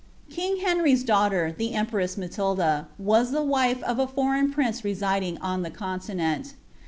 King 0.31 0.61
Henry 0.65 0.93
^8 0.93 1.05
daughter, 1.05 1.53
the 1.55 1.73
empress 1.75 2.17
Matilda,^ 2.17 2.87
was 2.97 3.29
the 3.29 3.43
wife 3.43 3.83
of 3.83 3.99
a 3.99 4.07
foreign 4.07 4.49
prince 4.51 4.83
residing 4.83 5.37
on 5.37 5.61
the 5.61 5.69
Continent. 5.69 6.55